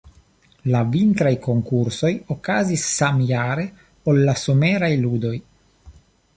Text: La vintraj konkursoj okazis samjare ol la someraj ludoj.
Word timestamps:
La 0.75 0.79
vintraj 0.95 1.33
konkursoj 1.43 2.11
okazis 2.37 2.87
samjare 2.95 3.69
ol 4.13 4.25
la 4.31 4.39
someraj 4.47 4.93
ludoj. 5.07 5.35